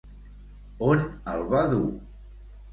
[0.87, 1.05] On
[1.35, 1.85] el va dur?